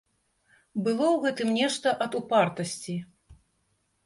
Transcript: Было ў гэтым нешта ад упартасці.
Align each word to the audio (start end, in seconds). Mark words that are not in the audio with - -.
Было 0.87 1.05
ў 1.09 1.17
гэтым 1.25 1.51
нешта 1.59 1.93
ад 2.07 2.11
упартасці. 2.21 2.97